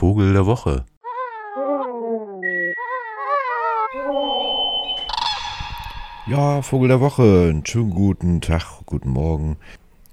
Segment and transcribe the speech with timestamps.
[0.00, 0.86] Vogel der Woche.
[6.26, 9.58] Ja, Vogel der Woche, einen schönen guten Tag, guten Morgen.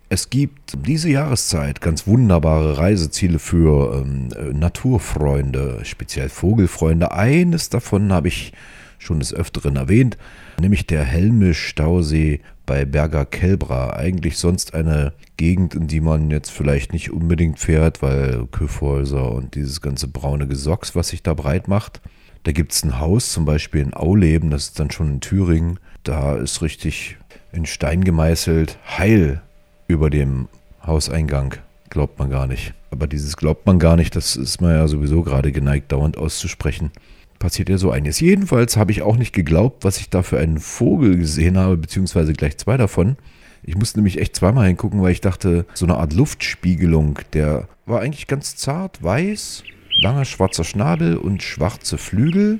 [0.10, 4.28] Es gibt diese Jahreszeit ganz wunderbare Reiseziele für ähm,
[4.60, 7.14] Naturfreunde, speziell Vogelfreunde.
[7.14, 8.52] Eines davon habe ich
[8.98, 10.18] schon des Öfteren erwähnt,
[10.60, 13.92] nämlich der Helmisch-Stausee bei Berger Kelbra.
[13.96, 19.56] Eigentlich sonst eine Gegend, in die man jetzt vielleicht nicht unbedingt fährt, weil Küffhäuser und
[19.56, 22.02] dieses ganze braune Gesocks, was sich da breit macht.
[22.44, 25.80] Da gibt es ein Haus, zum Beispiel in Auleben, das ist dann schon in Thüringen.
[26.04, 27.18] Da ist richtig
[27.52, 29.42] in Stein gemeißelt Heil
[29.88, 30.48] über dem
[30.86, 31.56] Hauseingang.
[31.90, 32.74] Glaubt man gar nicht.
[32.92, 36.92] Aber dieses glaubt man gar nicht, das ist man ja sowieso gerade geneigt, dauernd auszusprechen
[37.40, 38.20] passiert ja so einiges.
[38.20, 42.34] Jedenfalls habe ich auch nicht geglaubt, was ich da für einen Vogel gesehen habe, beziehungsweise
[42.34, 43.18] gleich zwei davon.
[43.64, 48.02] Ich musste nämlich echt zweimal hingucken, weil ich dachte, so eine Art Luftspiegelung, der war
[48.02, 49.64] eigentlich ganz zart, weiß,
[50.02, 52.60] langer schwarzer Schnabel und schwarze Flügel,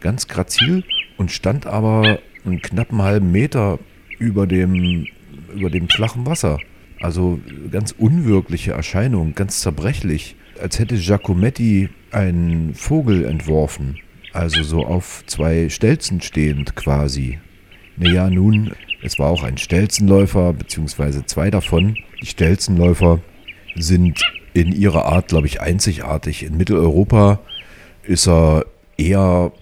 [0.00, 0.84] ganz grazil
[1.16, 3.78] und stand aber einen knappen halben Meter
[4.18, 5.06] über dem,
[5.54, 6.58] über dem flachen Wasser.
[7.00, 13.98] Also ganz unwirkliche Erscheinung, ganz zerbrechlich als hätte Giacometti einen Vogel entworfen,
[14.32, 17.38] also so auf zwei Stelzen stehend quasi.
[17.96, 21.96] Naja, nun, es war auch ein Stelzenläufer, beziehungsweise zwei davon.
[22.22, 23.20] Die Stelzenläufer
[23.76, 24.20] sind
[24.52, 26.42] in ihrer Art, glaube ich, einzigartig.
[26.42, 27.40] In Mitteleuropa
[28.02, 29.52] ist er eher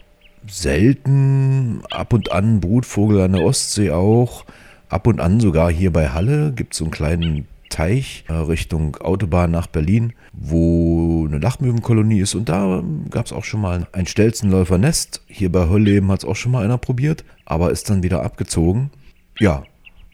[0.46, 4.44] selten, ab und an Brutvogel an der Ostsee auch.
[4.88, 8.96] Ab und an sogar hier bei Halle gibt es so einen kleinen Teich äh, Richtung
[8.96, 12.34] Autobahn nach Berlin, wo eine Lachmöwenkolonie ist.
[12.34, 15.22] Und da gab es auch schon mal ein Stelzenläufernest.
[15.26, 18.90] Hier bei Hölleben hat es auch schon mal einer probiert, aber ist dann wieder abgezogen.
[19.38, 19.64] Ja,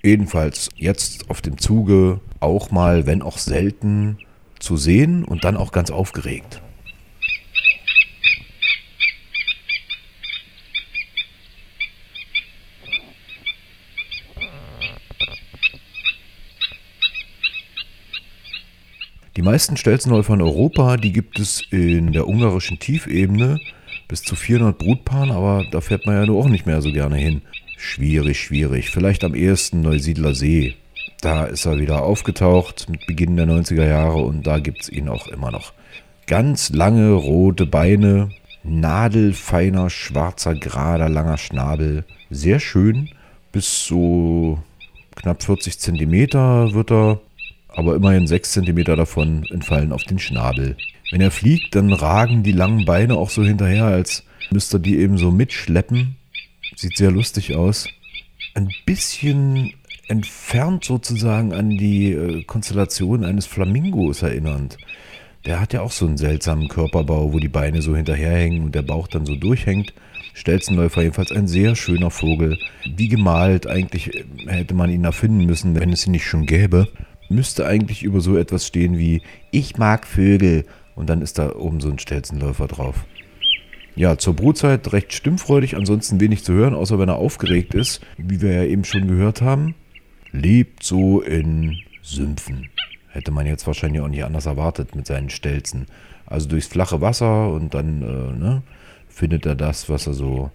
[0.03, 4.19] jedenfalls jetzt auf dem Zuge auch mal, wenn auch selten,
[4.59, 6.63] zu sehen und dann auch ganz aufgeregt.
[19.45, 23.61] Meisten Stelzenläufer in Europa, die gibt es in der ungarischen Tiefebene
[24.09, 27.17] bis zu 400 Brutpaaren, aber da fährt man ja nur auch nicht mehr so gerne
[27.17, 27.43] hin.
[27.77, 28.91] Schwierig, schwierig.
[28.91, 30.75] Vielleicht am ehesten Neusiedler See.
[31.21, 35.09] Da ist er wieder aufgetaucht mit Beginn der 90er Jahre und da gibt es ihn
[35.09, 35.73] auch immer noch.
[36.27, 38.31] Ganz lange rote Beine,
[38.63, 42.05] nadelfeiner, schwarzer, gerader, langer Schnabel.
[42.31, 43.11] Sehr schön.
[43.53, 44.59] Bis so
[45.17, 47.21] knapp 40 Zentimeter wird er
[47.77, 50.77] aber immerhin 6 cm davon entfallen auf den Schnabel.
[51.11, 54.99] Wenn er fliegt, dann ragen die langen Beine auch so hinterher, als müsste er die
[54.99, 56.17] eben so mitschleppen.
[56.77, 57.89] Sieht sehr lustig aus.
[58.55, 59.73] Ein bisschen
[60.07, 64.77] entfernt sozusagen an die äh, Konstellation eines Flamingos erinnernd.
[65.47, 68.83] Der hat ja auch so einen seltsamen Körperbau, wo die Beine so hinterherhängen und der
[68.83, 69.93] Bauch dann so durchhängt.
[70.33, 72.59] Stelzenläufer jedenfalls ein sehr schöner Vogel.
[72.85, 76.89] Wie gemalt, eigentlich äh, hätte man ihn erfinden müssen, wenn es ihn nicht schon gäbe
[77.29, 80.65] müsste eigentlich über so etwas stehen wie Ich mag Vögel
[80.95, 83.05] und dann ist da oben so ein Stelzenläufer drauf.
[83.97, 88.41] Ja, zur Brutzeit recht stimmfreudig, ansonsten wenig zu hören, außer wenn er aufgeregt ist, wie
[88.41, 89.75] wir ja eben schon gehört haben.
[90.33, 92.71] Lebt so in Sümpfen.
[93.09, 95.87] Hätte man jetzt wahrscheinlich auch nicht anders erwartet mit seinen Stelzen.
[96.27, 98.63] Also durchs flache Wasser und dann äh, ne,
[99.09, 100.51] findet er das, was er so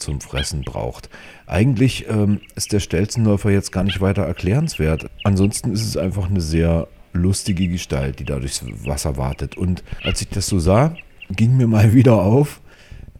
[0.00, 1.08] zum Fressen braucht.
[1.46, 5.06] Eigentlich ähm, ist der Stelzenläufer jetzt gar nicht weiter erklärenswert.
[5.24, 9.56] Ansonsten ist es einfach eine sehr lustige Gestalt, die da durchs Wasser wartet.
[9.56, 10.94] Und als ich das so sah,
[11.30, 12.60] ging mir mal wieder auf,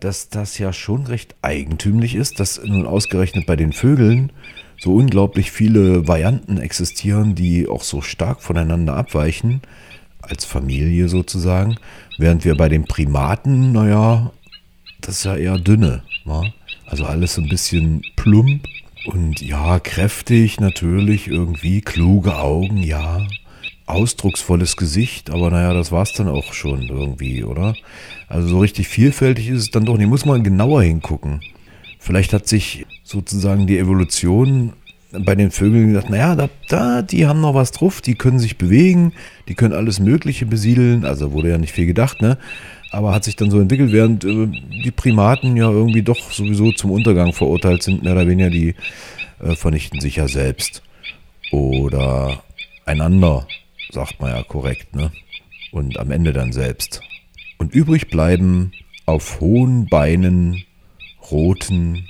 [0.01, 4.33] dass das ja schon recht eigentümlich ist, dass nun ausgerechnet bei den Vögeln
[4.79, 9.61] so unglaublich viele Varianten existieren, die auch so stark voneinander abweichen,
[10.23, 11.77] als Familie sozusagen,
[12.19, 14.33] während wir bei den Primaten, naja,
[15.01, 16.03] das ist ja eher dünne.
[16.25, 16.45] Wa?
[16.91, 18.67] Also alles so ein bisschen plump
[19.07, 23.27] und ja, kräftig natürlich, irgendwie, kluge Augen, ja.
[23.87, 27.75] Ausdrucksvolles Gesicht, aber naja, das war es dann auch schon irgendwie, oder?
[28.29, 30.09] Also so richtig vielfältig ist es dann doch nicht.
[30.09, 31.41] Muss man genauer hingucken.
[31.99, 34.75] Vielleicht hat sich sozusagen die Evolution
[35.13, 38.59] bei den Vögeln gesagt, naja, da, da, die haben noch was drauf, die können sich
[38.59, 39.13] bewegen,
[39.49, 42.39] die können alles Mögliche besiedeln, also wurde ja nicht viel gedacht, ne?
[42.91, 44.47] aber hat sich dann so entwickelt, während äh,
[44.85, 48.75] die Primaten ja irgendwie doch sowieso zum Untergang verurteilt sind, mehr oder weniger, die
[49.41, 50.83] äh, vernichten sich ja selbst.
[51.53, 52.43] Oder
[52.85, 53.47] einander,
[53.91, 55.13] sagt man ja korrekt, ne?
[55.73, 57.01] Und am Ende dann selbst.
[57.59, 58.73] Und übrig bleiben
[59.07, 60.65] auf hohen Beinen,
[61.31, 62.09] roten,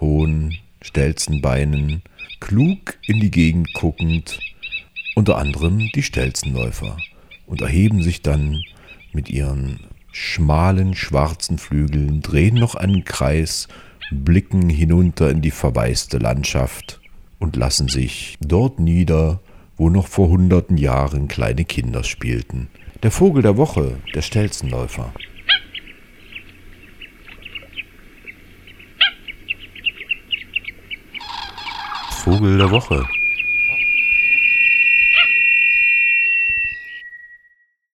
[0.00, 2.02] hohen, stelzen Beinen,
[2.40, 4.38] klug in die Gegend guckend,
[5.14, 6.96] unter anderem die Stelzenläufer
[7.46, 8.62] und erheben sich dann
[9.12, 9.80] mit ihren
[10.12, 13.68] schmalen schwarzen Flügeln, drehen noch einen Kreis,
[14.10, 17.00] blicken hinunter in die verwaiste Landschaft
[17.38, 19.40] und lassen sich dort nieder,
[19.76, 22.68] wo noch vor hunderten Jahren kleine Kinder spielten.
[23.02, 25.12] Der Vogel der Woche, der Stelzenläufer.
[32.26, 33.06] Vogel der Woche.